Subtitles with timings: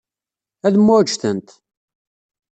[0.65, 1.49] Ad mɛujjtent.